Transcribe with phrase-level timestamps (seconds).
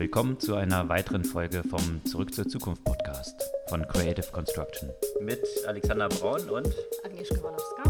[0.00, 4.88] Willkommen zu einer weiteren Folge vom Zurück zur Zukunft Podcast von Creative Construction.
[5.20, 6.74] Mit Alexander Braun und
[7.04, 7.82] Agnieszka Walowska.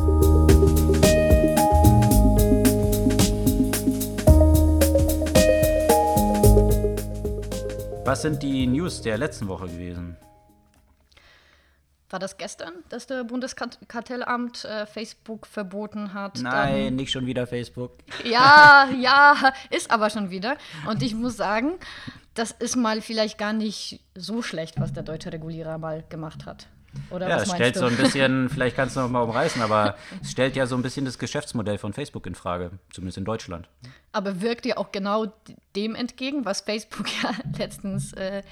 [8.04, 10.16] Was sind die News der letzten Woche gewesen?
[12.10, 16.40] War das gestern, dass der Bundeskartellamt äh, Facebook verboten hat?
[16.42, 17.92] Nein, nicht schon wieder Facebook.
[18.24, 20.56] Ja, ja, ist aber schon wieder.
[20.88, 21.74] Und ich muss sagen,
[22.34, 26.66] das ist mal vielleicht gar nicht so schlecht, was der deutsche Regulierer mal gemacht hat.
[27.10, 27.80] Oder ja, es stellt du?
[27.80, 30.82] so ein bisschen, vielleicht kannst du noch mal umreißen, aber es stellt ja so ein
[30.82, 33.68] bisschen das Geschäftsmodell von Facebook in Frage, zumindest in Deutschland.
[34.12, 35.32] Aber wirkt ja auch genau
[35.76, 38.42] dem entgegen, was Facebook ja letztens äh,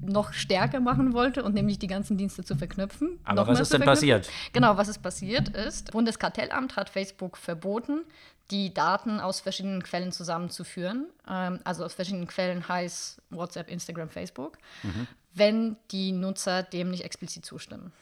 [0.00, 3.20] noch stärker machen wollte und nämlich die ganzen Dienste zu verknüpfen.
[3.24, 4.28] Aber was ist denn passiert?
[4.52, 8.02] Genau, was ist passiert ist, Bundeskartellamt hat Facebook verboten,
[8.50, 11.06] die Daten aus verschiedenen Quellen zusammenzuführen.
[11.28, 15.06] Ähm, also aus verschiedenen Quellen heißt WhatsApp, Instagram, Facebook, Mhm.
[15.34, 17.92] Wenn die Nutzer dem nicht explizit zustimmen.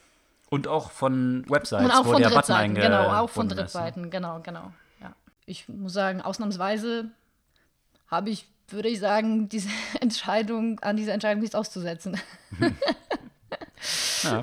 [0.51, 3.51] Und auch von Websites, Und auch wo von der Button Drittseiten, genau, auch von ist,
[3.51, 3.57] ne?
[3.63, 4.73] Drittseiten, genau, genau.
[5.01, 5.15] Ja.
[5.47, 7.11] Ich muss sagen, ausnahmsweise
[8.09, 9.71] habe ich, würde ich sagen, diese
[10.01, 12.21] Entscheidung, an diese Entscheidung nichts auszusetzen.
[14.23, 14.43] Ja.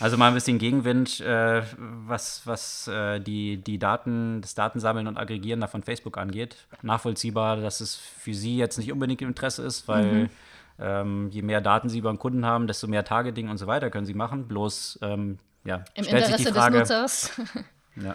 [0.00, 5.16] Also mal ein bisschen Gegenwind, äh, was, was äh, die, die Daten, das Datensammeln und
[5.16, 6.56] Aggregieren da von Facebook angeht.
[6.82, 10.30] Nachvollziehbar, dass es für Sie jetzt nicht unbedingt im Interesse ist, weil Mhm.
[10.78, 13.90] Ähm, je mehr Daten Sie über einen Kunden haben, desto mehr Targeting und so weiter
[13.90, 14.48] können Sie machen.
[14.48, 16.78] Bloß, ähm, ja, Im stellt sich Interesse die Frage.
[16.78, 17.30] des Nutzers.
[17.96, 18.14] Ja.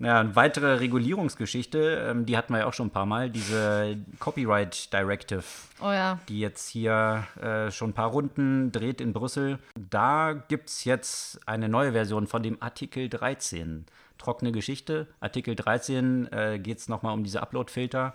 [0.00, 3.96] Ja, eine weitere Regulierungsgeschichte, ähm, die hatten wir ja auch schon ein paar Mal, diese
[4.18, 5.44] Copyright Directive
[5.80, 6.18] Oh ja.
[6.28, 9.58] die jetzt hier äh, schon ein paar Runden dreht in Brüssel.
[9.78, 13.86] Da gibt es jetzt eine neue Version von dem Artikel 13.
[14.18, 15.06] Trockene Geschichte.
[15.20, 18.14] Artikel 13 äh, geht es nochmal um diese Upload-Filter.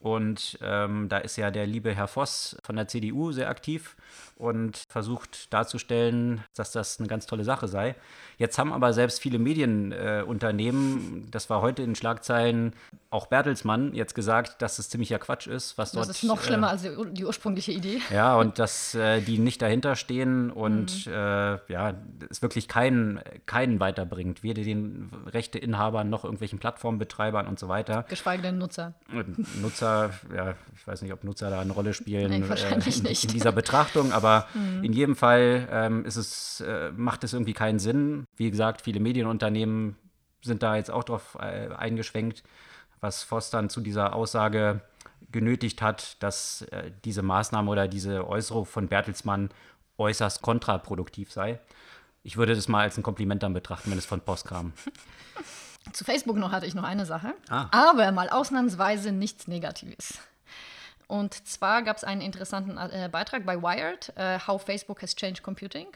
[0.00, 3.96] Und ähm, da ist ja der liebe Herr Voss von der CDU sehr aktiv
[4.40, 7.94] und versucht darzustellen, dass das eine ganz tolle Sache sei.
[8.38, 12.72] Jetzt haben aber selbst viele Medienunternehmen, äh, das war heute in Schlagzeilen,
[13.10, 16.46] auch Bertelsmann jetzt gesagt, dass es ziemlicher Quatsch ist, was Das dort ist noch äh,
[16.46, 18.00] schlimmer als die, die ursprüngliche Idee.
[18.12, 21.12] ja, und dass äh, die nicht dahinter stehen und Mhm.
[21.12, 21.94] äh, ja,
[22.30, 28.04] es wirklich keinen, keinen weiterbringt, weder den Rechteinhabern noch irgendwelchen Plattformbetreibern und so weiter.
[28.08, 28.94] Geschweige denn Nutzer.
[29.60, 33.24] Nutzer, ja, ich weiß nicht, ob Nutzer da eine Rolle spielen Nein, wahrscheinlich in, nicht.
[33.24, 34.29] In dieser Betrachtung, aber
[34.82, 38.24] in jedem Fall ähm, ist es, äh, macht es irgendwie keinen Sinn.
[38.36, 39.96] Wie gesagt, viele Medienunternehmen
[40.42, 42.42] sind da jetzt auch drauf äh, eingeschwenkt,
[43.00, 44.80] was Voss dann zu dieser Aussage
[45.32, 49.50] genötigt hat, dass äh, diese Maßnahme oder diese Äußerung von Bertelsmann
[49.98, 51.60] äußerst kontraproduktiv sei.
[52.22, 54.72] Ich würde das mal als ein Kompliment dann betrachten, wenn es von Post kam.
[55.92, 57.66] Zu Facebook noch hatte ich noch eine Sache, Ah.
[57.70, 60.18] aber mal ausnahmsweise nichts Negatives.
[61.10, 65.42] Und zwar gab es einen interessanten äh, Beitrag bei Wired, äh, How Facebook Has Changed
[65.42, 65.88] Computing.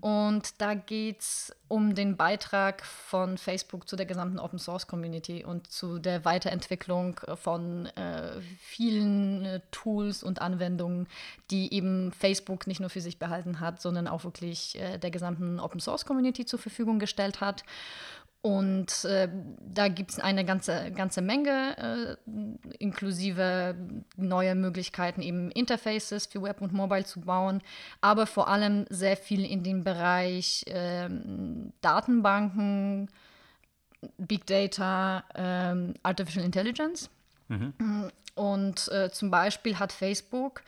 [0.00, 5.44] Und da geht es um den Beitrag von Facebook zu der gesamten Open Source Community
[5.44, 11.06] und zu der Weiterentwicklung von äh, vielen äh, Tools und Anwendungen,
[11.50, 15.60] die eben Facebook nicht nur für sich behalten hat, sondern auch wirklich äh, der gesamten
[15.60, 17.64] Open Source Community zur Verfügung gestellt hat.
[18.42, 19.28] Und äh,
[19.60, 23.76] da gibt es eine ganze, ganze Menge, äh, inklusive
[24.16, 27.62] neue Möglichkeiten, eben Interfaces für Web und Mobile zu bauen,
[28.00, 33.08] aber vor allem sehr viel in dem Bereich ähm, Datenbanken,
[34.18, 37.10] Big Data, ähm, Artificial Intelligence.
[38.34, 40.62] Und äh, zum Beispiel hat Facebook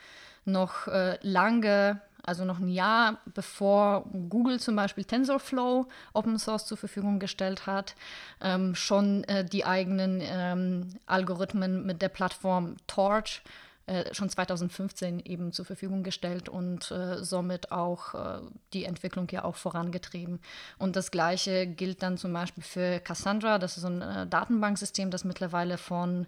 [0.44, 6.76] noch äh, lange, also noch ein Jahr bevor Google zum Beispiel TensorFlow Open Source zur
[6.76, 7.94] Verfügung gestellt hat,
[8.40, 13.42] ähm, schon äh, die eigenen ähm, Algorithmen mit der Plattform Torch
[13.86, 18.40] äh, schon 2015 eben zur Verfügung gestellt und äh, somit auch äh,
[18.72, 20.40] die Entwicklung ja auch vorangetrieben.
[20.78, 25.10] Und das gleiche gilt dann zum Beispiel für Cassandra, das ist so ein äh, Datenbanksystem,
[25.10, 26.26] das mittlerweile von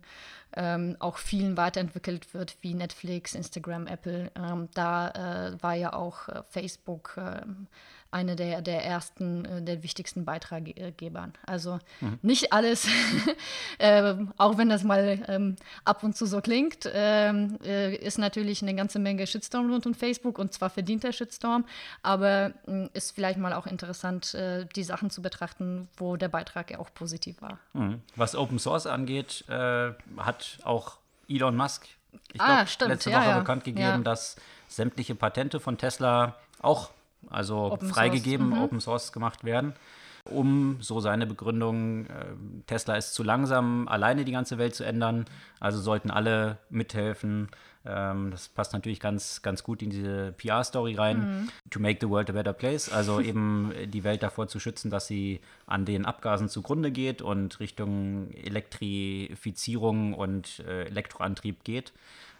[0.54, 4.30] ähm, auch vielen weiterentwickelt wird, wie Netflix, Instagram, Apple.
[4.36, 7.18] Ähm, da äh, war ja auch Facebook
[8.12, 11.32] ähm, eine der, der ersten, äh, der wichtigsten Beitraggebern.
[11.46, 11.78] Also
[12.22, 12.86] nicht alles,
[13.78, 18.62] ähm, auch wenn das mal ähm, ab und zu so klingt, ähm, äh, ist natürlich
[18.62, 21.64] eine ganze Menge Shitstorm rund um Facebook und zwar verdienter Shitstorm,
[22.02, 26.70] aber mh, ist vielleicht mal auch interessant, äh, die Sachen zu betrachten, wo der Beitrag
[26.70, 27.58] ja auch positiv war.
[27.74, 28.00] Mhm.
[28.14, 30.98] Was Open Source angeht, äh, hat auch
[31.28, 31.86] Elon Musk,
[32.32, 33.38] ich Ah, glaube, letzte ja, Woche ja.
[33.40, 33.98] bekannt gegeben, Ja.
[33.98, 34.36] dass
[34.68, 36.90] sämtliche Patente von Tesla auch
[37.30, 38.62] also Open Source, freigegeben, mhm.
[38.62, 39.74] Open Source gemacht werden.
[40.28, 42.34] um, so seine Begründung, äh,
[42.66, 45.26] Tesla ist zu langsam, alleine die ganze Welt zu ändern.
[45.60, 47.48] Also sollten alle mithelfen.
[47.86, 51.18] Ähm, das passt natürlich ganz, ganz gut in diese PR-Story rein.
[51.18, 51.48] Mhm.
[51.70, 52.90] To make the world a better place.
[52.90, 57.60] Also eben die Welt davor zu schützen, dass sie an den Abgasen zugrunde geht und
[57.60, 61.92] Richtung Elektrifizierung und äh, Elektroantrieb geht.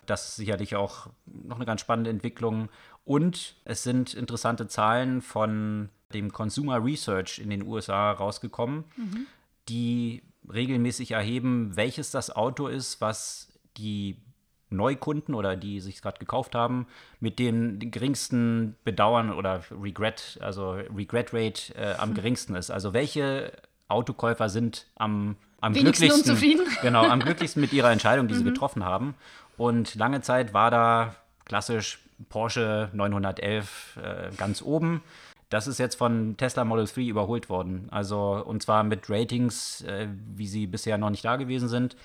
[0.06, 2.68] Das ist sicherlich auch noch eine ganz spannende Entwicklung.
[3.06, 9.26] Und es sind interessante Zahlen von dem Consumer Research in den USA rausgekommen, mhm.
[9.68, 10.22] die
[10.52, 14.16] regelmäßig erheben, welches das Auto ist, was die
[14.70, 16.88] Neukunden oder die sich gerade gekauft haben,
[17.20, 22.70] mit dem geringsten Bedauern oder Regret, also Regret Rate äh, am geringsten ist.
[22.72, 23.52] Also welche
[23.86, 26.66] Autokäufer sind am, am glücklichsten, unzufrieden.
[26.82, 28.48] genau, am glücklichsten mit ihrer Entscheidung, die sie mhm.
[28.48, 29.14] getroffen haben.
[29.56, 31.14] Und lange Zeit war da
[31.44, 35.02] klassisch Porsche 911 äh, ganz oben.
[35.48, 37.88] Das ist jetzt von Tesla Model 3 überholt worden.
[37.90, 41.96] Also, und zwar mit Ratings, äh, wie sie bisher noch nicht da gewesen sind.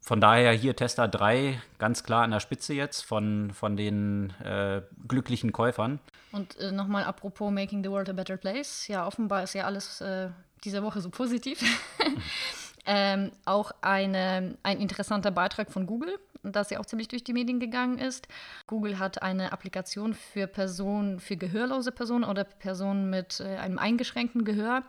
[0.00, 4.80] Von daher hier Tesla 3 ganz klar an der Spitze jetzt von, von den äh,
[5.06, 6.00] glücklichen Käufern.
[6.32, 8.88] Und äh, nochmal apropos Making the World a Better Place.
[8.88, 10.30] Ja, offenbar ist ja alles äh,
[10.64, 11.62] diese Woche so positiv.
[12.86, 17.60] ähm, auch eine, ein interessanter Beitrag von Google das ja auch ziemlich durch die Medien
[17.60, 18.28] gegangen ist.
[18.66, 24.44] Google hat eine Applikation für Personen, für gehörlose Personen oder Personen mit äh, einem eingeschränkten
[24.44, 24.84] Gehör,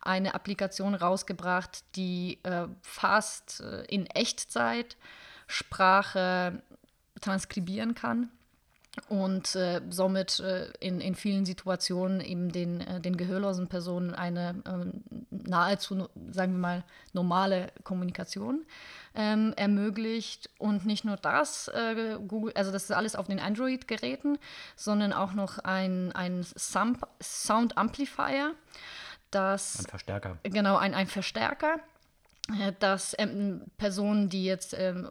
[0.00, 4.96] eine Applikation rausgebracht, die äh, fast äh, in Echtzeit
[5.46, 6.62] Sprache
[7.20, 8.30] transkribieren kann
[9.08, 14.62] und äh, somit äh, in, in vielen Situationen eben den, äh, den gehörlosen Personen eine
[14.66, 18.64] ähm, nahezu, sagen wir mal, normale Kommunikation
[19.14, 20.50] ähm, ermöglicht.
[20.58, 24.38] Und nicht nur das, äh, Google, also das ist alles auf den Android-Geräten,
[24.76, 28.54] sondern auch noch ein, ein Sound Amplifier.
[29.30, 30.38] Das, ein Verstärker.
[30.42, 31.80] Genau, ein, ein Verstärker,
[32.60, 35.10] äh, dass ähm, Personen, die jetzt ähm,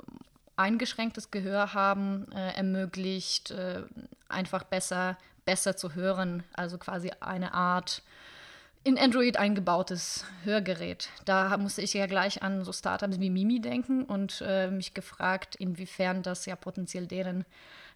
[0.57, 3.83] eingeschränktes Gehör haben, äh, ermöglicht, äh,
[4.27, 6.44] einfach besser, besser zu hören.
[6.54, 8.01] Also quasi eine Art
[8.83, 11.09] in Android eingebautes Hörgerät.
[11.25, 15.56] Da musste ich ja gleich an so Startups wie Mimi denken und äh, mich gefragt,
[15.56, 17.45] inwiefern das ja potenziell deren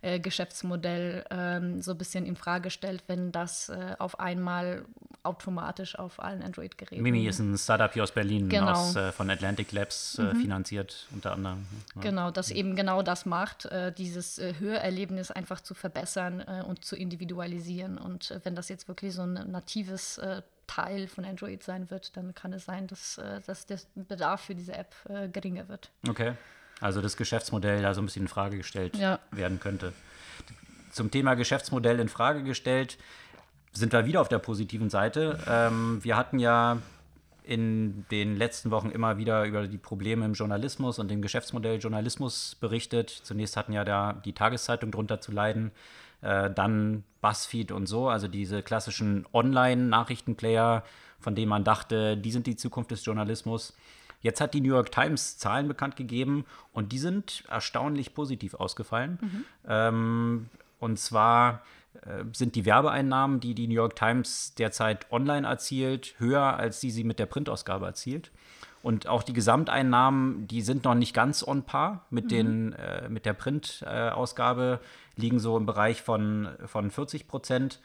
[0.01, 4.85] äh, Geschäftsmodell ähm, so ein bisschen in Frage stellt, wenn das äh, auf einmal
[5.23, 7.03] automatisch auf allen Android-Geräten.
[7.03, 8.71] Mimi ist ein Startup hier aus Berlin, genau.
[8.71, 10.41] aus, äh, von Atlantic Labs äh, mhm.
[10.41, 11.67] finanziert unter anderem.
[11.95, 12.01] Ja.
[12.01, 16.95] Genau, das eben genau das macht, äh, dieses äh, Hörerlebnis einfach zu verbessern und zu
[16.95, 17.97] individualisieren.
[17.97, 20.19] Und wenn das jetzt wirklich so ein natives
[20.67, 24.73] Teil von Android sein wird, dann kann es sein, dass, dass der Bedarf für diese
[24.73, 24.95] App
[25.31, 25.91] geringer wird.
[26.07, 26.33] Okay.
[26.81, 29.19] Also das Geschäftsmodell da so ein bisschen in Frage gestellt ja.
[29.31, 29.93] werden könnte.
[30.91, 32.97] Zum Thema Geschäftsmodell in Frage gestellt
[33.71, 35.39] sind wir wieder auf der positiven Seite.
[35.47, 36.79] Ähm, wir hatten ja
[37.43, 42.55] in den letzten Wochen immer wieder über die Probleme im Journalismus und dem Geschäftsmodell Journalismus
[42.59, 43.09] berichtet.
[43.09, 45.71] Zunächst hatten ja da die Tageszeitung drunter zu leiden,
[46.21, 50.83] äh, dann BuzzFeed und so, also diese klassischen Online-Nachrichtenplayer,
[51.19, 53.73] von denen man dachte, die sind die Zukunft des Journalismus.
[54.21, 59.19] Jetzt hat die New York Times Zahlen bekannt gegeben und die sind erstaunlich positiv ausgefallen.
[59.21, 59.45] Mhm.
[59.67, 61.61] Ähm, und zwar
[62.05, 66.91] äh, sind die Werbeeinnahmen, die die New York Times derzeit online erzielt, höher als die
[66.91, 68.31] sie mit der Printausgabe erzielt.
[68.83, 72.29] Und auch die Gesamteinnahmen, die sind noch nicht ganz on par mit, mhm.
[72.29, 77.79] den, äh, mit der Printausgabe, äh, liegen so im Bereich von, von 40 Prozent.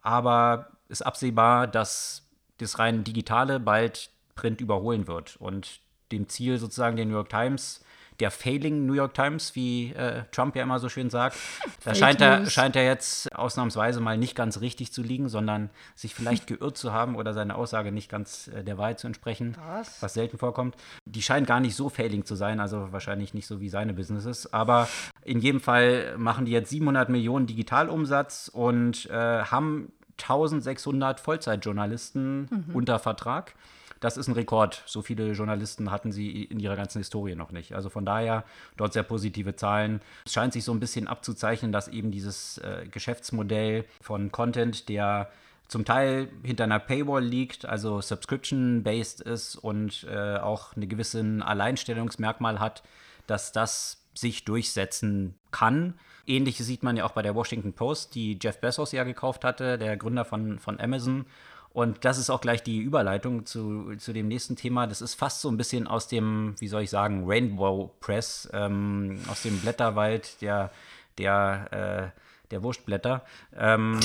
[0.00, 5.36] Aber ist absehbar, dass das rein Digitale bald Print überholen wird.
[5.36, 7.80] Und dem Ziel sozusagen der New York Times,
[8.20, 11.36] der Failing New York Times, wie äh, Trump ja immer so schön sagt,
[11.84, 16.14] da scheint er, scheint er jetzt ausnahmsweise mal nicht ganz richtig zu liegen, sondern sich
[16.14, 20.00] vielleicht geirrt zu haben oder seine Aussage nicht ganz äh, der Wahrheit zu entsprechen, was?
[20.02, 20.76] was selten vorkommt.
[21.04, 24.52] Die scheinen gar nicht so failing zu sein, also wahrscheinlich nicht so wie seine Businesses.
[24.52, 24.88] Aber
[25.24, 32.74] in jedem Fall machen die jetzt 700 Millionen Digitalumsatz und äh, haben 1600 Vollzeitjournalisten mhm.
[32.74, 33.54] unter Vertrag
[34.02, 34.82] das ist ein Rekord.
[34.84, 37.72] So viele Journalisten hatten sie in ihrer ganzen Historie noch nicht.
[37.74, 38.44] Also von daher
[38.76, 40.00] dort sehr positive Zahlen.
[40.26, 45.30] Es scheint sich so ein bisschen abzuzeichnen, dass eben dieses äh, Geschäftsmodell von Content, der
[45.68, 52.58] zum Teil hinter einer Paywall liegt, also subscription-based ist und äh, auch eine gewisse Alleinstellungsmerkmal
[52.58, 52.82] hat,
[53.28, 55.94] dass das sich durchsetzen kann.
[56.26, 59.78] Ähnliches sieht man ja auch bei der Washington Post, die Jeff Bezos ja gekauft hatte,
[59.78, 61.24] der Gründer von, von Amazon.
[61.72, 64.86] Und das ist auch gleich die Überleitung zu, zu dem nächsten Thema.
[64.86, 69.20] Das ist fast so ein bisschen aus dem, wie soll ich sagen, Rainbow Press, ähm,
[69.28, 70.70] aus dem Blätterwald der,
[71.16, 73.24] der, äh, der Wurstblätter.
[73.56, 73.98] Ähm,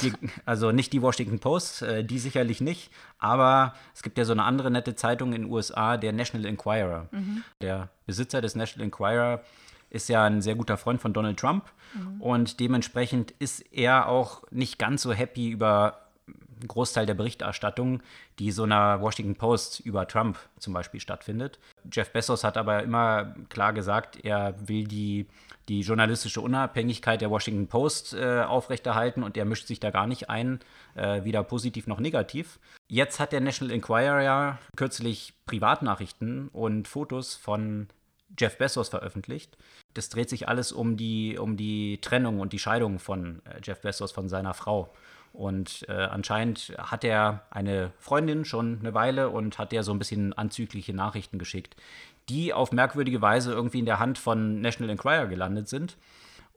[0.00, 0.12] hier,
[0.44, 4.44] also nicht die Washington Post, äh, die sicherlich nicht, aber es gibt ja so eine
[4.44, 7.08] andere nette Zeitung in den USA, der National Enquirer.
[7.10, 7.44] Mhm.
[7.62, 9.40] Der Besitzer des National Enquirer
[9.88, 11.64] ist ja ein sehr guter Freund von Donald Trump
[11.94, 12.20] mhm.
[12.20, 16.03] und dementsprechend ist er auch nicht ganz so happy über
[16.66, 18.02] Großteil der Berichterstattung,
[18.38, 21.58] die so einer Washington Post über Trump zum Beispiel stattfindet.
[21.92, 25.26] Jeff Bezos hat aber immer klar gesagt, er will die,
[25.68, 30.30] die journalistische Unabhängigkeit der Washington Post äh, aufrechterhalten und er mischt sich da gar nicht
[30.30, 30.60] ein,
[30.94, 32.58] äh, weder positiv noch negativ.
[32.88, 37.88] Jetzt hat der National Enquirer kürzlich Privatnachrichten und Fotos von
[38.38, 39.56] Jeff Bezos veröffentlicht.
[39.94, 43.80] Das dreht sich alles um die, um die Trennung und die Scheidung von äh, Jeff
[43.80, 44.92] Bezos von seiner Frau.
[45.34, 49.98] Und äh, anscheinend hat er eine Freundin schon eine Weile und hat der so ein
[49.98, 51.74] bisschen anzügliche Nachrichten geschickt,
[52.28, 55.96] die auf merkwürdige Weise irgendwie in der Hand von National Enquirer gelandet sind.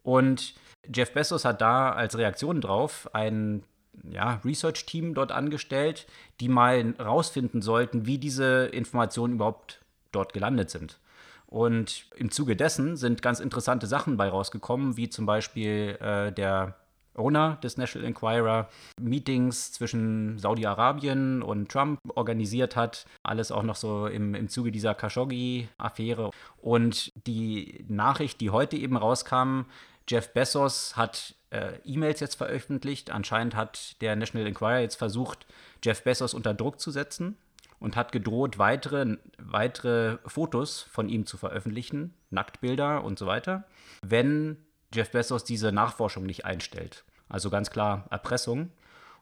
[0.04, 0.54] Und
[0.94, 3.64] Jeff Bezos hat da als Reaktion drauf ein
[4.12, 6.06] ja, Research-Team dort angestellt,
[6.40, 9.82] die mal rausfinden sollten, wie diese Informationen überhaupt
[10.12, 11.00] dort gelandet sind.
[11.48, 16.76] Und im Zuge dessen sind ganz interessante Sachen bei rausgekommen, wie zum Beispiel äh, der
[17.18, 18.70] Owner des National Enquirer
[19.00, 23.06] Meetings zwischen Saudi-Arabien und Trump organisiert hat.
[23.24, 26.32] Alles auch noch so im, im Zuge dieser Khashoggi-Affäre.
[26.58, 29.62] Und die Nachricht, die heute eben rauskam,
[30.10, 33.12] Jeff Bezos hat äh, E-Mails jetzt veröffentlicht.
[33.12, 35.46] Anscheinend hat der National Enquirer jetzt versucht,
[35.84, 37.38] Jeff Bezos unter Druck zu setzen
[37.80, 43.66] und hat gedroht, weitere, weitere Fotos von ihm zu veröffentlichen, Nacktbilder und so weiter,
[44.02, 44.58] wenn
[44.94, 47.04] Jeff Bezos diese Nachforschung nicht einstellt.
[47.30, 48.72] Also ganz klar Erpressung.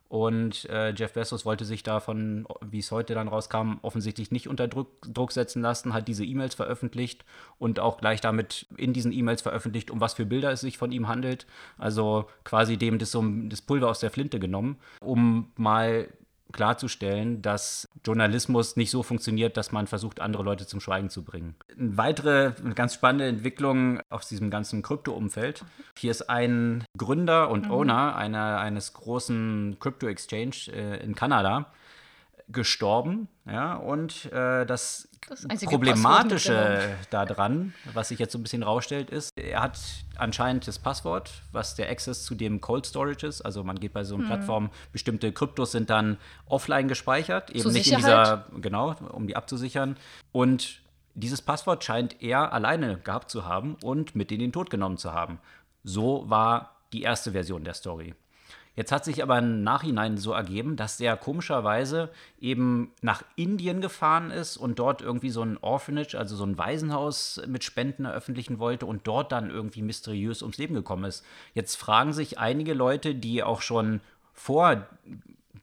[0.08, 4.68] Und äh, Jeff Bezos wollte sich davon, wie es heute dann rauskam, offensichtlich nicht unter
[4.68, 7.26] Druck, Druck setzen lassen, hat diese E-Mails veröffentlicht
[7.58, 10.92] und auch gleich damit in diesen E-Mails veröffentlicht, um was für Bilder es sich von
[10.92, 11.48] ihm handelt.
[11.80, 13.18] Also quasi dem das,
[13.50, 16.08] das Pulver aus der Flinte genommen, um mal
[16.56, 21.56] klarzustellen, dass Journalismus nicht so funktioniert, dass man versucht, andere Leute zum Schweigen zu bringen.
[21.78, 25.64] Eine weitere ganz spannende Entwicklung aus diesem ganzen Krypto-Umfeld.
[25.98, 27.72] Hier ist ein Gründer und mhm.
[27.72, 31.68] Owner einer, eines großen Crypto-Exchange äh, in Kanada
[32.48, 33.28] gestorben.
[33.46, 39.32] Ja, und äh, das, das Problematische daran, was sich jetzt so ein bisschen rausstellt, ist,
[39.38, 39.80] er hat
[40.18, 43.42] anscheinend das Passwort, was der Access zu dem Cold Storage ist.
[43.42, 44.28] Also man geht bei so einer mhm.
[44.28, 48.04] Plattform, bestimmte Kryptos sind dann offline gespeichert, eben Zur nicht Sicherheit.
[48.04, 49.98] in dieser, genau, um die abzusichern.
[50.32, 50.82] Und
[51.14, 55.14] dieses Passwort scheint er alleine gehabt zu haben und mit in den Tod genommen zu
[55.14, 55.40] haben.
[55.84, 58.16] So war die erste Version der Story.
[58.76, 64.32] Jetzt hat sich aber im Nachhinein so ergeben, dass der komischerweise eben nach Indien gefahren
[64.32, 68.86] ist und dort irgendwie so ein Orphanage, also so ein Waisenhaus mit Spenden eröffentlichen wollte
[68.86, 71.24] und dort dann irgendwie mysteriös ums Leben gekommen ist.
[71.54, 74.02] Jetzt fragen sich einige Leute, die auch schon
[74.34, 74.86] vor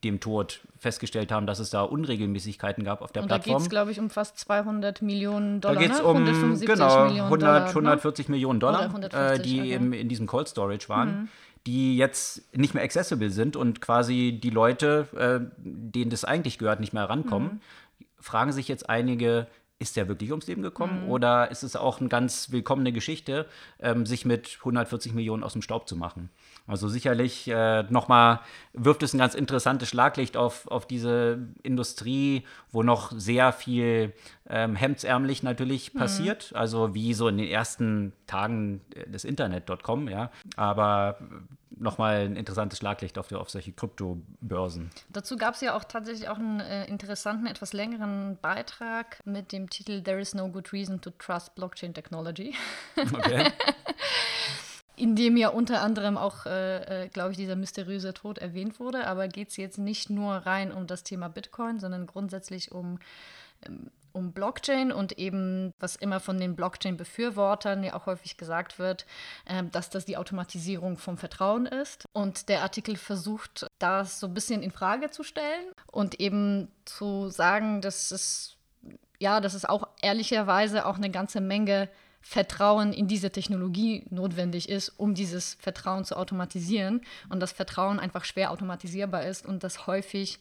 [0.05, 3.53] dem Tod festgestellt haben, dass es da Unregelmäßigkeiten gab auf der und Plattform.
[3.53, 5.75] Da geht es, glaube ich, um fast 200 Millionen Dollar.
[5.75, 6.05] Da geht es ne?
[6.05, 8.33] um 175 genau, Millionen 100, Dollar, 140 ne?
[8.33, 9.73] Millionen Dollar, 150, äh, die okay.
[9.75, 11.09] im, in diesem Cold Storage waren.
[11.09, 11.29] Mhm
[11.67, 16.81] die jetzt nicht mehr accessible sind und quasi die Leute, äh, denen das eigentlich gehört,
[16.81, 17.61] nicht mehr rankommen,
[17.99, 18.07] mhm.
[18.19, 19.47] fragen sich jetzt einige,
[19.79, 21.05] ist der wirklich ums Leben gekommen?
[21.05, 21.11] Mhm.
[21.11, 23.47] Oder ist es auch eine ganz willkommene Geschichte,
[23.81, 26.31] ähm, sich mit 140 Millionen aus dem Staub zu machen?
[26.67, 28.41] Also sicherlich äh, nochmal
[28.73, 34.13] wirft es ein ganz interessantes Schlaglicht auf, auf diese Industrie, wo noch sehr viel
[34.49, 35.99] ähm, hemdsärmlich natürlich mhm.
[35.99, 36.53] passiert.
[36.55, 40.31] Also wie so in den ersten Tagen des Internet.com, ja.
[40.57, 41.19] Aber
[41.83, 44.91] nochmal ein interessantes Schlaglicht auf, die, auf solche Kryptobörsen.
[45.11, 49.69] Dazu gab es ja auch tatsächlich auch einen äh, interessanten, etwas längeren Beitrag mit dem
[49.69, 52.55] Titel There is no good reason to trust blockchain technology.
[52.97, 53.51] Okay.
[55.03, 59.09] in dem ja unter anderem auch, äh, äh, glaube ich, dieser mysteriöse Tod erwähnt wurde.
[59.09, 63.01] Aber geht es jetzt nicht nur rein um das Thema Bitcoin, sondern grundsätzlich um
[63.67, 69.07] ähm, um Blockchain und eben, was immer von den Blockchain-Befürwortern ja auch häufig gesagt wird,
[69.47, 72.05] äh, dass das die Automatisierung vom Vertrauen ist.
[72.13, 77.31] Und der Artikel versucht, das so ein bisschen in Frage zu stellen und eben zu
[77.31, 78.57] sagen, dass es,
[79.19, 81.89] ja, dass es auch ehrlicherweise auch eine ganze Menge
[82.23, 88.25] Vertrauen in diese Technologie notwendig ist, um dieses Vertrauen zu automatisieren und das Vertrauen einfach
[88.25, 90.39] schwer automatisierbar ist und das häufig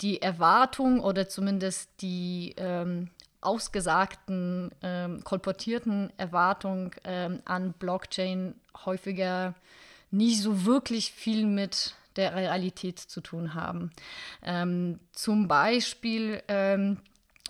[0.00, 9.54] die Erwartung oder zumindest die ähm, ausgesagten, ähm, kolportierten Erwartungen ähm, an Blockchain häufiger
[10.10, 13.92] nicht so wirklich viel mit der Realität zu tun haben.
[14.42, 16.98] Ähm, zum Beispiel ähm,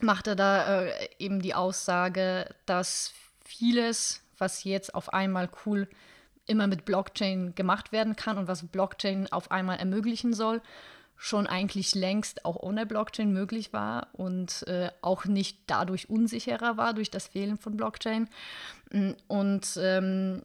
[0.02, 3.12] macht er da äh, eben die Aussage, dass
[3.44, 5.88] vieles, was jetzt auf einmal cool
[6.46, 10.62] immer mit Blockchain gemacht werden kann und was Blockchain auf einmal ermöglichen soll,
[11.16, 16.94] schon eigentlich längst auch ohne Blockchain möglich war und äh, auch nicht dadurch unsicherer war
[16.94, 18.28] durch das Fehlen von Blockchain.
[18.92, 20.42] Mm, und ähm,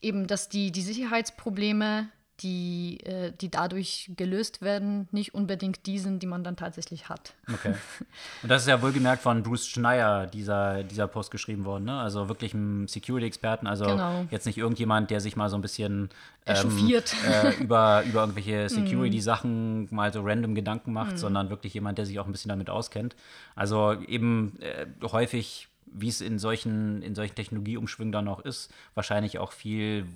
[0.00, 2.08] eben, dass die, die Sicherheitsprobleme
[2.40, 7.34] die, äh, die dadurch gelöst werden, nicht unbedingt die sind, die man dann tatsächlich hat.
[7.52, 7.74] Okay.
[8.42, 11.98] Und das ist ja wohlgemerkt von Bruce Schneier, dieser, dieser Post geschrieben worden, ne?
[11.98, 14.26] Also wirklich ein Security-Experten, also genau.
[14.30, 16.10] jetzt nicht irgendjemand, der sich mal so ein bisschen
[16.46, 18.68] ähm, äh, über, über irgendwelche mhm.
[18.68, 21.18] Security-Sachen mal so random Gedanken macht, mm.
[21.18, 23.16] sondern wirklich jemand, der sich auch ein bisschen damit auskennt.
[23.54, 29.38] Also eben äh, häufig wie es in solchen, in solchen Technologieumschwüngen dann auch ist, wahrscheinlich
[29.38, 30.06] auch viel,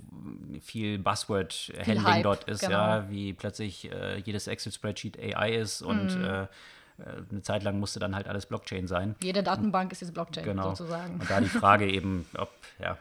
[0.61, 2.73] viel Buzzword-Handling dort ist, genau.
[2.73, 6.25] ja, wie plötzlich äh, jedes Excel-Spreadsheet AI ist und mm.
[6.25, 6.47] äh,
[7.31, 9.15] eine Zeit lang musste dann halt alles Blockchain sein.
[9.23, 10.71] Jede Datenbank ist jetzt Blockchain genau.
[10.71, 11.15] sozusagen.
[11.15, 12.99] Und da die Frage eben, ob, ja,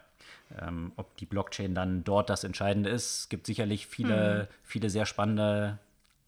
[0.62, 3.22] ähm, ob die Blockchain dann dort das Entscheidende ist.
[3.22, 4.54] Es gibt sicherlich viele, mm.
[4.64, 5.80] viele sehr spannende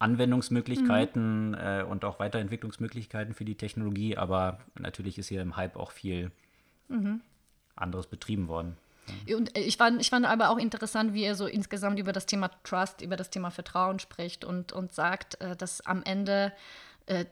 [0.01, 1.57] Anwendungsmöglichkeiten mhm.
[1.57, 6.31] äh, und auch Weiterentwicklungsmöglichkeiten für die Technologie, aber natürlich ist hier im Hype auch viel
[6.87, 7.21] mhm.
[7.75, 8.77] anderes betrieben worden.
[9.33, 12.49] Und ich fand, ich fand aber auch interessant, wie er so insgesamt über das Thema
[12.63, 16.51] Trust, über das Thema Vertrauen spricht und, und sagt, äh, dass am Ende äh,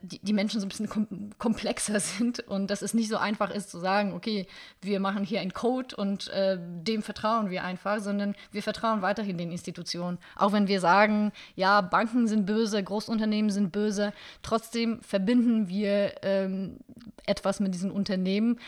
[0.02, 3.50] die, die, Menschen so ein bisschen kom komplexer sind und dass es nicht so einfach
[3.50, 4.46] ist zu sagen, okay,
[4.80, 9.38] wir machen hier einen Code und äh, dem vertrauen wir einfach, sondern wir vertrauen weiterhin
[9.38, 10.18] den Institutionen.
[10.36, 14.12] Auch wenn wir sagen, ja, Banken sind böse, Großunternehmen sind böse,
[14.42, 16.78] trotzdem verbinden wir ähm,
[17.26, 18.58] etwas mit diesen Unternehmen,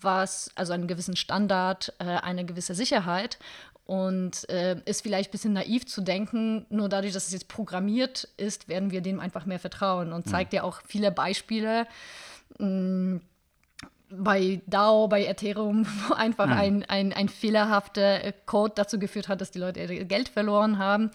[0.00, 3.38] was, also einen gewissen Standard, äh, eine gewisse Sicherheit.
[3.84, 8.28] Und äh, ist vielleicht ein bisschen naiv zu denken, nur dadurch, dass es jetzt programmiert
[8.36, 10.56] ist, werden wir dem einfach mehr vertrauen und zeigt mhm.
[10.56, 11.86] ja auch viele Beispiele.
[12.58, 13.20] Mh, mm,
[14.14, 16.52] bei DAO, bei Ethereum, wo einfach mhm.
[16.52, 21.10] ein, ein, ein fehlerhafter Code dazu geführt hat, dass die Leute ihr Geld verloren haben.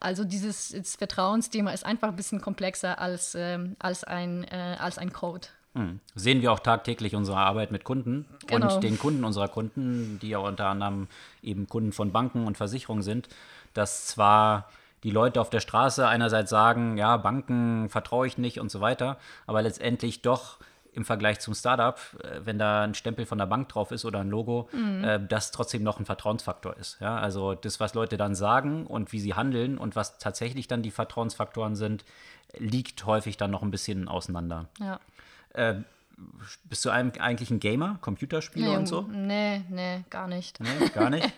[0.00, 5.12] Also dieses Vertrauensthema ist einfach ein bisschen komplexer als, äh, als, ein, äh, als ein
[5.12, 5.48] Code.
[5.74, 6.00] Hm.
[6.14, 8.74] Sehen wir auch tagtäglich unsere Arbeit mit Kunden genau.
[8.74, 11.08] und den Kunden unserer Kunden, die ja unter anderem
[11.42, 13.28] eben Kunden von Banken und Versicherungen sind,
[13.72, 14.68] dass zwar
[15.02, 19.18] die Leute auf der Straße einerseits sagen, ja, Banken vertraue ich nicht und so weiter,
[19.46, 20.58] aber letztendlich doch
[20.92, 24.20] im Vergleich zum Startup, äh, wenn da ein Stempel von der Bank drauf ist oder
[24.20, 25.04] ein Logo, mhm.
[25.04, 27.00] äh, das trotzdem noch ein Vertrauensfaktor ist.
[27.00, 27.16] Ja?
[27.16, 30.90] Also das, was Leute dann sagen und wie sie handeln und was tatsächlich dann die
[30.90, 32.04] Vertrauensfaktoren sind,
[32.58, 34.68] liegt häufig dann noch ein bisschen auseinander.
[34.78, 35.00] Ja.
[35.54, 35.74] Äh,
[36.64, 39.02] bist du eigentlich ein Gamer, Computerspieler nee, und so?
[39.10, 40.60] Nee, nee, gar nicht.
[40.60, 41.30] Nee, gar nicht?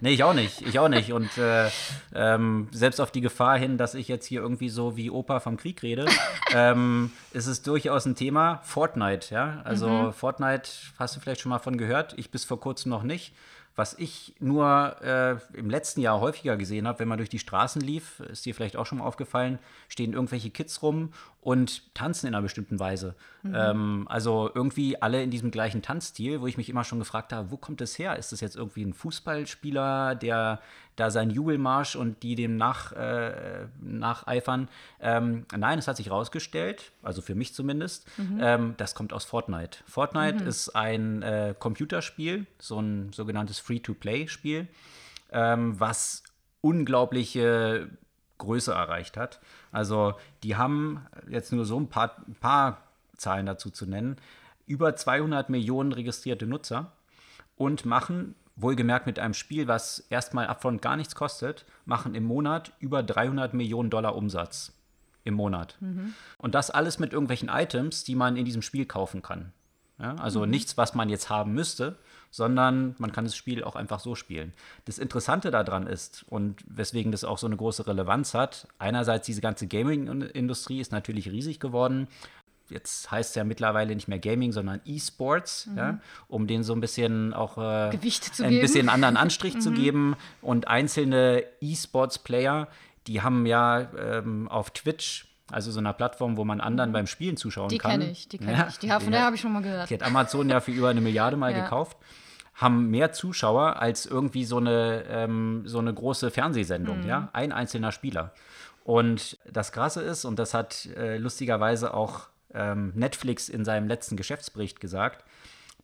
[0.00, 0.62] nee, ich auch nicht.
[0.62, 1.12] Ich auch nicht.
[1.12, 1.68] Und äh,
[2.14, 5.56] ähm, selbst auf die Gefahr hin, dass ich jetzt hier irgendwie so wie Opa vom
[5.56, 6.06] Krieg rede,
[6.54, 8.60] ähm, ist es durchaus ein Thema.
[8.62, 9.60] Fortnite, ja.
[9.64, 10.12] Also mhm.
[10.12, 12.14] Fortnite hast du vielleicht schon mal von gehört.
[12.16, 13.32] Ich bis vor kurzem noch nicht.
[13.76, 17.80] Was ich nur äh, im letzten Jahr häufiger gesehen habe, wenn man durch die Straßen
[17.80, 22.34] lief, ist dir vielleicht auch schon mal aufgefallen, stehen irgendwelche Kids rum und tanzen in
[22.34, 23.14] einer bestimmten Weise.
[23.42, 23.54] Mhm.
[23.54, 27.50] Ähm, also irgendwie alle in diesem gleichen Tanzstil, wo ich mich immer schon gefragt habe,
[27.50, 28.16] wo kommt das her?
[28.16, 30.60] Ist das jetzt irgendwie ein Fußballspieler, der
[31.00, 34.68] da seinen Jubelmarsch und die dem nach, äh, nacheifern?
[35.00, 38.38] Ähm, nein, es hat sich herausgestellt, also für mich zumindest, mhm.
[38.40, 39.78] ähm, das kommt aus Fortnite.
[39.86, 40.48] Fortnite mhm.
[40.48, 44.68] ist ein äh, Computerspiel, so ein sogenanntes Free-to-Play-Spiel,
[45.32, 46.22] ähm, was
[46.60, 47.88] unglaubliche
[48.38, 49.40] Größe erreicht hat.
[49.72, 52.82] Also die haben jetzt nur so ein paar, ein paar
[53.16, 54.16] Zahlen dazu zu nennen,
[54.66, 56.92] über 200 Millionen registrierte Nutzer
[57.60, 62.72] und machen, wohlgemerkt mit einem Spiel, was erstmal upfront gar nichts kostet, machen im Monat
[62.78, 64.72] über 300 Millionen Dollar Umsatz
[65.24, 65.76] im Monat.
[65.80, 66.14] Mhm.
[66.38, 69.52] Und das alles mit irgendwelchen Items, die man in diesem Spiel kaufen kann.
[69.98, 70.50] Ja, also mhm.
[70.50, 71.98] nichts, was man jetzt haben müsste,
[72.30, 74.54] sondern man kann das Spiel auch einfach so spielen.
[74.86, 79.42] Das Interessante daran ist und weswegen das auch so eine große Relevanz hat, einerseits diese
[79.42, 82.08] ganze Gaming-Industrie ist natürlich riesig geworden.
[82.70, 85.78] Jetzt heißt es ja mittlerweile nicht mehr Gaming, sondern E-Sports, mhm.
[85.78, 88.62] ja, um denen so ein bisschen auch äh, Gewicht zu ein geben.
[88.62, 89.60] bisschen anderen Anstrich mhm.
[89.60, 90.16] zu geben.
[90.40, 92.68] Und einzelne E-Sports-Player,
[93.06, 96.94] die haben ja ähm, auf Twitch also so einer Plattform, wo man anderen mhm.
[96.94, 97.92] beim Spielen zuschauen die kann.
[97.92, 98.78] Die kenne ich, die kenne ja, ich.
[98.78, 99.90] Die, von der habe ich schon mal gehört.
[99.90, 101.62] Die hat Amazon ja für über eine Milliarde mal ja.
[101.64, 101.96] gekauft.
[102.54, 107.08] Haben mehr Zuschauer als irgendwie so eine, ähm, so eine große Fernsehsendung, mhm.
[107.08, 107.28] ja.
[107.32, 108.32] Ein einzelner Spieler.
[108.84, 114.16] Und das Krasse ist, und das hat äh, lustigerweise auch ähm, Netflix in seinem letzten
[114.16, 115.24] Geschäftsbericht gesagt,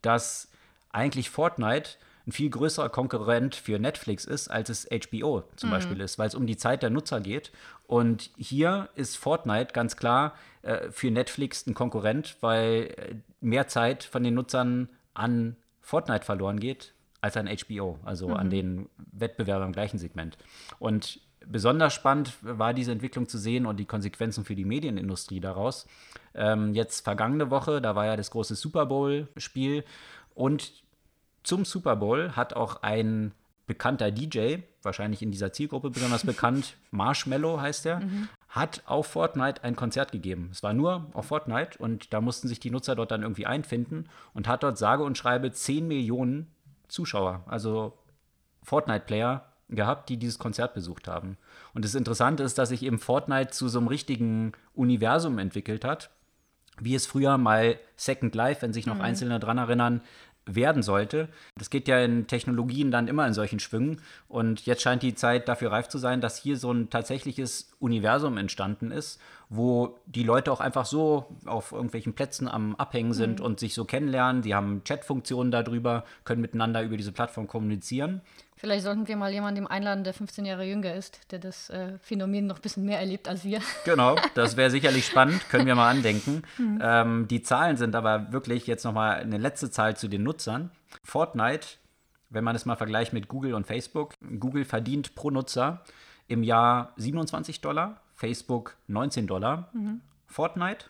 [0.02, 0.50] dass
[0.90, 1.90] eigentlich Fortnite
[2.26, 5.74] ein viel größerer Konkurrent für Netflix ist, als es HBO zum mhm.
[5.74, 7.52] Beispiel ist, weil es um die Zeit der Nutzer geht.
[7.86, 14.02] Und hier ist Fortnite ganz klar äh, für Netflix ein Konkurrent, weil äh, mehr Zeit
[14.02, 18.34] von den Nutzern an Fortnite verloren geht, als an HBO, also mhm.
[18.34, 20.36] an den Wettbewerbern im gleichen Segment.
[20.80, 25.86] Und besonders spannend war diese Entwicklung zu sehen und die Konsequenzen für die Medienindustrie daraus.
[26.34, 29.84] Ähm, jetzt vergangene Woche, da war ja das große Super Bowl-Spiel
[30.34, 30.72] und
[31.42, 33.32] zum Super Bowl hat auch ein
[33.66, 38.28] bekannter DJ, wahrscheinlich in dieser Zielgruppe besonders bekannt, Marshmallow heißt er, mhm.
[38.48, 40.50] hat auf Fortnite ein Konzert gegeben.
[40.52, 44.08] Es war nur auf Fortnite und da mussten sich die Nutzer dort dann irgendwie einfinden
[44.34, 46.48] und hat dort sage und schreibe 10 Millionen
[46.88, 47.98] Zuschauer, also
[48.62, 51.36] Fortnite-Player gehabt, die dieses Konzert besucht haben.
[51.74, 56.10] Und das Interessante ist, dass sich eben Fortnite zu so einem richtigen Universum entwickelt hat,
[56.80, 59.02] wie es früher mal Second Life, wenn sich noch mhm.
[59.02, 60.02] Einzelne dran erinnern,
[60.46, 61.28] werden sollte.
[61.58, 64.00] Das geht ja in Technologien dann immer in solchen Schwüngen.
[64.28, 68.36] Und jetzt scheint die Zeit dafür reif zu sein, dass hier so ein tatsächliches Universum
[68.36, 73.44] entstanden ist, wo die Leute auch einfach so auf irgendwelchen Plätzen am Abhängen sind mhm.
[73.44, 74.42] und sich so kennenlernen.
[74.42, 78.22] Die haben Chatfunktionen darüber, können miteinander über diese Plattform kommunizieren.
[78.58, 82.46] Vielleicht sollten wir mal jemanden einladen, der 15 Jahre jünger ist, der das äh, Phänomen
[82.46, 83.60] noch ein bisschen mehr erlebt als wir.
[83.84, 86.42] Genau, das wäre sicherlich spannend, können wir mal andenken.
[86.58, 86.80] Mhm.
[86.82, 90.70] Ähm, die Zahlen sind aber wirklich jetzt nochmal eine letzte Zahl zu den Nutzern.
[91.02, 91.66] Fortnite,
[92.30, 95.82] wenn man es mal vergleicht mit Google und Facebook, Google verdient pro Nutzer
[96.28, 100.00] im Jahr 27 Dollar, Facebook 19 Dollar, mhm.
[100.26, 100.86] Fortnite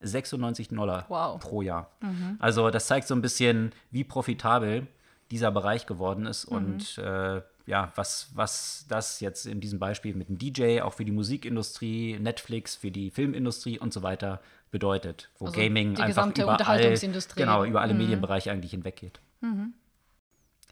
[0.00, 1.38] 96 Dollar wow.
[1.38, 1.90] pro Jahr.
[2.00, 2.36] Mhm.
[2.38, 4.86] Also das zeigt so ein bisschen, wie profitabel
[5.30, 6.56] dieser Bereich geworden ist mhm.
[6.56, 11.04] und äh, ja, was, was das jetzt in diesem Beispiel mit dem DJ auch für
[11.04, 14.40] die Musikindustrie, Netflix, für die Filmindustrie und so weiter
[14.70, 16.98] bedeutet, wo also Gaming einfach überall,
[17.36, 18.00] genau, über alle mhm.
[18.00, 19.20] Medienbereiche eigentlich hinweggeht.
[19.40, 19.74] Mhm.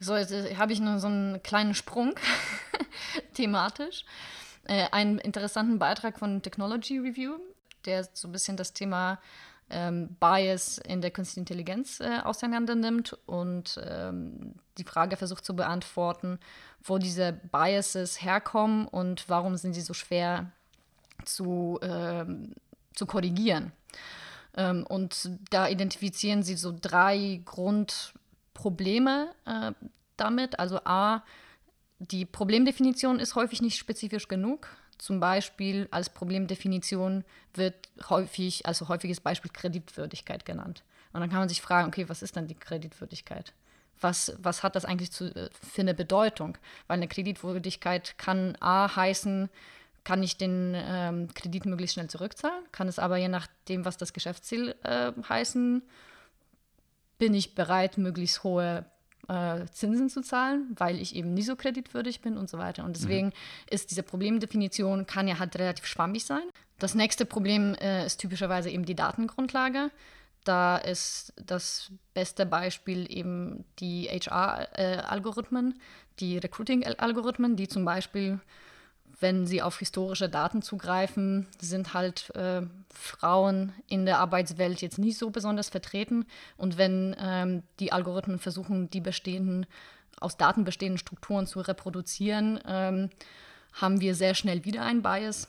[0.01, 2.15] So, jetzt äh, habe ich nur so einen kleinen Sprung
[3.35, 4.05] thematisch.
[4.65, 7.39] Äh, einen interessanten Beitrag von Technology Review,
[7.85, 9.19] der so ein bisschen das Thema
[9.71, 15.55] ähm, Bias in der künstlichen Intelligenz äh, auseinander nimmt und ähm, die Frage versucht zu
[15.55, 16.39] beantworten,
[16.83, 20.53] wo diese Biases herkommen und warum sind sie so schwer
[21.25, 22.55] zu, ähm,
[22.95, 23.73] zu korrigieren.
[24.57, 29.73] Ähm, und da identifizieren sie so drei Grundprobleme äh,
[30.17, 30.59] damit.
[30.59, 31.23] Also A,
[31.99, 34.69] die Problemdefinition ist häufig nicht spezifisch genug.
[34.99, 40.83] Zum Beispiel als Problemdefinition wird häufig, also häufiges Beispiel Kreditwürdigkeit genannt.
[41.13, 43.53] Und dann kann man sich fragen, okay, was ist denn die Kreditwürdigkeit?
[44.01, 46.59] Was, was hat das eigentlich zu, äh, für eine Bedeutung?
[46.87, 49.49] Weil eine Kreditwürdigkeit kann A heißen,
[50.05, 54.13] kann ich den ähm, Kredit möglichst schnell zurückzahlen, kann es aber je nachdem, was das
[54.13, 55.83] Geschäftsziel äh, heißen,
[57.19, 58.85] bin ich bereit, möglichst hohe
[59.29, 62.85] äh, Zinsen zu zahlen, weil ich eben nicht so kreditwürdig bin und so weiter.
[62.85, 63.33] Und deswegen mhm.
[63.71, 66.45] ist diese Problemdefinition, kann ja halt relativ schwammig sein.
[66.79, 69.91] Das nächste Problem äh, ist typischerweise eben die Datengrundlage.
[70.45, 75.75] Da ist das beste Beispiel eben die HR-Algorithmen, äh,
[76.21, 78.41] die Recruiting-Algorithmen, die zum Beispiel
[79.21, 85.19] wenn sie auf historische Daten zugreifen, sind halt äh, Frauen in der Arbeitswelt jetzt nicht
[85.19, 86.25] so besonders vertreten.
[86.57, 89.67] Und wenn ähm, die Algorithmen versuchen, die bestehenden,
[90.21, 93.11] aus Daten bestehenden Strukturen zu reproduzieren, ähm,
[93.73, 95.49] haben wir sehr schnell wieder ein Bias.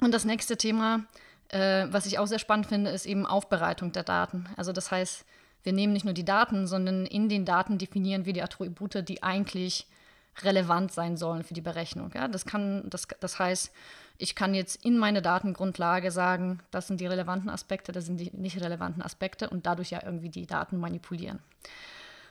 [0.00, 1.04] Und das nächste Thema,
[1.48, 4.46] äh, was ich auch sehr spannend finde, ist eben Aufbereitung der Daten.
[4.56, 5.24] Also das heißt,
[5.62, 9.22] wir nehmen nicht nur die Daten, sondern in den Daten definieren wir die Attribute, die
[9.22, 9.86] eigentlich
[10.42, 12.10] relevant sein sollen für die Berechnung.
[12.14, 12.28] Ja?
[12.28, 13.72] Das, kann, das, das heißt,
[14.18, 18.30] ich kann jetzt in meine Datengrundlage sagen, das sind die relevanten Aspekte, das sind die
[18.32, 21.40] nicht relevanten Aspekte und dadurch ja irgendwie die Daten manipulieren.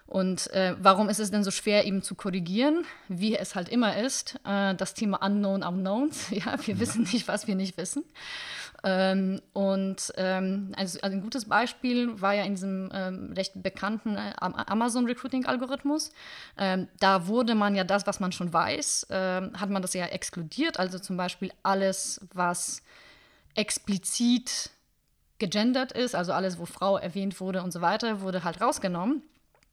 [0.08, 3.96] Und äh, warum ist es denn so schwer, eben zu korrigieren, wie es halt immer
[3.96, 4.38] ist?
[4.46, 6.30] Äh, das Thema Unknown Unknowns.
[6.32, 6.80] Ja, wir ja.
[6.82, 8.04] wissen nicht, was wir nicht wissen.
[8.84, 14.17] Ähm, und ähm, also, also, ein gutes Beispiel war ja in diesem ähm, recht bekannten
[14.17, 16.12] äh, Amazon Recruiting Algorithmus.
[16.58, 20.06] Ähm, da wurde man ja das, was man schon weiß, ähm, hat man das ja
[20.06, 20.80] exkludiert.
[20.80, 22.82] Also zum Beispiel alles, was
[23.54, 24.72] explizit
[25.38, 29.22] gegendert ist, also alles, wo Frau erwähnt wurde und so weiter, wurde halt rausgenommen.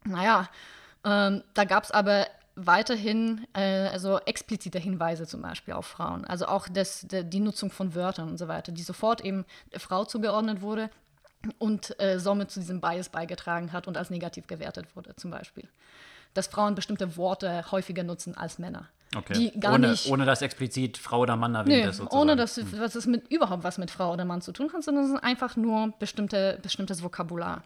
[0.05, 0.49] Naja,
[1.05, 2.27] ähm, da gab es aber
[2.59, 6.25] weiterhin äh, also explizite Hinweise zum Beispiel auf Frauen.
[6.25, 9.81] Also auch das, de, die Nutzung von Wörtern und so weiter, die sofort eben der
[9.81, 10.91] Frau zugeordnet wurde
[11.59, 15.69] und äh, somit zu diesem Bias beigetragen hat und als negativ gewertet wurde zum Beispiel.
[16.35, 18.89] Dass Frauen bestimmte Worte häufiger nutzen als Männer.
[19.17, 19.53] Okay.
[19.65, 21.97] ohne, nicht, ohne dass explizit Frau oder Mann erwähnt nee, ist.
[21.97, 22.21] Sozusagen.
[22.21, 22.67] Ohne dass hm.
[22.79, 25.25] was es mit überhaupt was mit Frau oder Mann zu tun hat, sondern es ist
[25.25, 27.63] einfach nur bestimmte, bestimmtes Vokabular.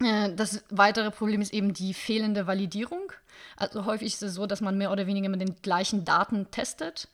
[0.00, 3.12] Äh, das weitere Problem ist eben die fehlende Validierung.
[3.56, 7.08] Also häufig ist es so, dass man mehr oder weniger mit den gleichen Daten testet,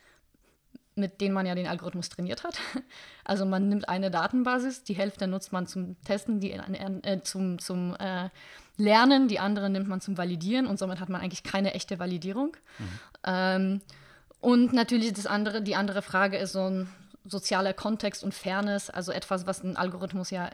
[0.95, 2.59] mit denen man ja den Algorithmus trainiert hat.
[3.23, 7.95] Also man nimmt eine Datenbasis, die Hälfte nutzt man zum Testen, die äh, zum, zum
[7.95, 8.29] äh,
[8.77, 12.57] Lernen, die andere nimmt man zum Validieren und somit hat man eigentlich keine echte Validierung.
[12.79, 12.89] Mhm.
[13.25, 13.81] Ähm,
[14.41, 16.89] und natürlich das andere, die andere Frage ist so ein
[17.25, 20.51] sozialer Kontext und Fairness, also etwas, was ein Algorithmus ja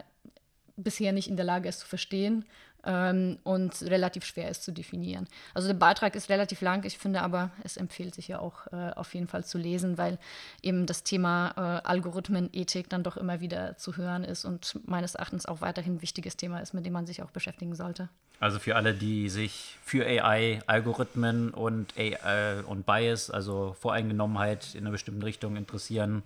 [0.77, 2.45] bisher nicht in der Lage ist zu verstehen
[2.87, 5.27] ähm, und relativ schwer ist zu definieren.
[5.53, 8.92] Also der Beitrag ist relativ lang, ich finde aber, es empfiehlt sich ja auch äh,
[8.94, 10.18] auf jeden Fall zu lesen, weil
[10.62, 15.46] eben das Thema äh, Algorithmenethik dann doch immer wieder zu hören ist und meines Erachtens
[15.46, 18.09] auch weiterhin ein wichtiges Thema ist, mit dem man sich auch beschäftigen sollte.
[18.38, 24.81] Also für alle, die sich für AI, Algorithmen und, AI, und Bias, also Voreingenommenheit in
[24.81, 26.22] einer bestimmten Richtung interessieren,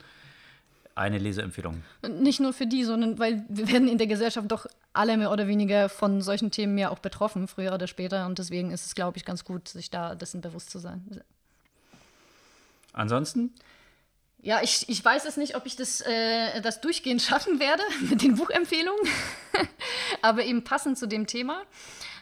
[0.97, 1.83] eine Leseempfehlung.
[2.21, 5.47] Nicht nur für die, sondern weil wir werden in der Gesellschaft doch alle mehr oder
[5.47, 8.27] weniger von solchen Themen ja auch betroffen, früher oder später.
[8.27, 11.23] Und deswegen ist es, glaube ich, ganz gut, sich da dessen bewusst zu sein.
[12.93, 13.55] Ansonsten?
[14.43, 18.23] Ja, ich, ich weiß es nicht, ob ich das, äh, das durchgehend schaffen werde mit
[18.23, 19.03] den Buchempfehlungen,
[20.23, 21.63] aber eben passend zu dem Thema.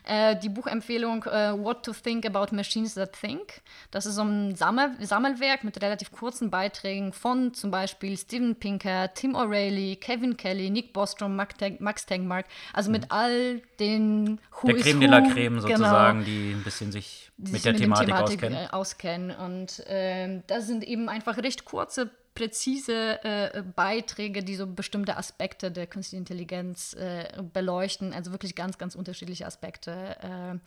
[0.08, 3.60] Äh, die Buchempfehlung äh, What to Think About Machines That Think.
[3.90, 9.12] Das ist so ein Sammel Sammelwerk mit relativ kurzen Beiträgen von zum Beispiel Steven Pinker,
[9.12, 12.46] Tim O'Reilly, Kevin Kelly, Nick Bostrom, Max Tengmark.
[12.72, 13.08] Also mit mhm.
[13.10, 15.60] all den Who Der Creme de la Creme genau.
[15.60, 18.58] sozusagen, genau, die ein bisschen sich mit der mit Thematik, Thematik auskennen.
[18.58, 19.36] Äh, auskennen.
[19.36, 25.72] Und äh, das sind eben einfach recht kurze präzise äh, Beiträge, die so bestimmte Aspekte
[25.72, 30.16] der künstlichen Intelligenz äh, beleuchten, also wirklich ganz, ganz unterschiedliche Aspekte.
[30.22, 30.58] Äh,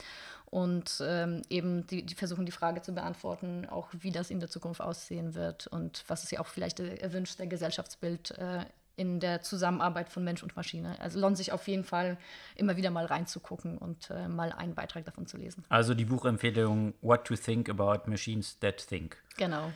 [0.50, 4.50] und ähm, eben die, die, versuchen die Frage zu beantworten, auch wie das in der
[4.50, 8.66] Zukunft aussehen wird und was ist ja auch vielleicht erwünschte Gesellschaftsbild äh,
[8.98, 11.00] in der Zusammenarbeit von Mensch und Maschine.
[11.00, 12.18] Also lohnt sich auf jeden Fall
[12.56, 15.64] immer wieder mal reinzugucken und äh, mal einen Beitrag davon zu lesen.
[15.70, 19.16] Also die Buchempfehlung What to Think About Machines That Think.
[19.38, 19.72] Genau.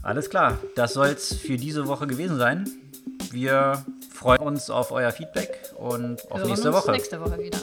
[0.00, 2.68] Alles klar, das soll es für diese Woche gewesen sein.
[3.30, 6.92] Wir freuen uns auf euer Feedback und auf nächste Woche.
[6.92, 7.58] nächste Woche wieder.